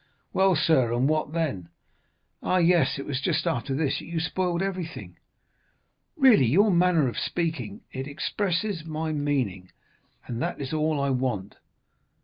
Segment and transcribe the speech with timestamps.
[0.33, 1.69] "Well, sir, and what then?"
[2.41, 5.17] "Ah, yes, it was just after this that you spoiled everything."
[6.15, 9.69] "Really, your manner of speaking——" "It expresses my meaning,
[10.25, 11.57] and that is all I want.